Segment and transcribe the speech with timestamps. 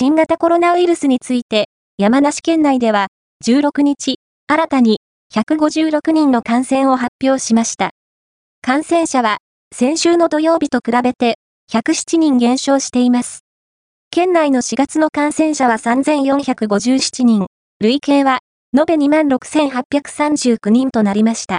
[0.00, 1.64] 新型コロナウイルスについて、
[1.96, 3.08] 山梨県内では、
[3.44, 5.00] 16日、新たに
[5.34, 7.90] 156人の感染を発表しました。
[8.60, 9.38] 感染者は、
[9.74, 11.36] 先週の土曜日と比べて、
[11.72, 13.40] 107人減少しています。
[14.10, 17.46] 県内の4月の感染者は3457人、
[17.80, 18.38] 累計は
[18.76, 21.56] 延べ26,839人となりました。